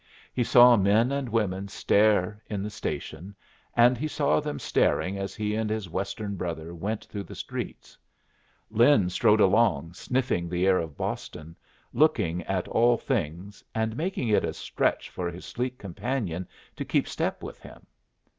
He 0.33 0.43
saw 0.43 0.77
men 0.77 1.11
and 1.11 1.29
women 1.29 1.67
stare 1.67 2.41
in 2.49 2.63
the 2.63 2.71
station, 2.71 3.35
and 3.75 3.99
he 3.99 4.07
saw 4.07 4.39
them 4.39 4.57
staring 4.57 5.15
as 5.19 5.35
he 5.35 5.53
and 5.53 5.69
his 5.69 5.87
Western 5.89 6.35
brother 6.35 6.73
went 6.73 7.05
through 7.05 7.25
the 7.25 7.35
streets. 7.35 7.95
Lin 8.71 9.11
strode 9.11 9.39
along, 9.39 9.93
sniffing 9.93 10.49
the 10.49 10.65
air 10.65 10.79
of 10.79 10.97
Boston, 10.97 11.55
looking 11.93 12.41
at 12.45 12.67
all 12.67 12.97
things, 12.97 13.63
and 13.75 13.95
making 13.95 14.27
it 14.29 14.43
a 14.43 14.55
stretch 14.55 15.11
for 15.11 15.29
his 15.29 15.45
sleek 15.45 15.77
companion 15.77 16.47
to 16.77 16.83
keep 16.83 17.07
step 17.07 17.43
with 17.43 17.59
him. 17.59 17.85